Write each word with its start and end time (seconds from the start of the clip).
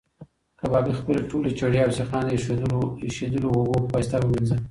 کبابي 0.59 0.93
خپلې 0.99 1.19
ټولې 1.29 1.49
چړې 1.59 1.77
او 1.85 1.91
سیخان 1.99 2.23
د 2.25 2.29
ایشېدلو 3.05 3.47
اوبو 3.57 3.77
په 3.85 3.91
واسطه 3.95 4.15
ومینځل. 4.19 4.59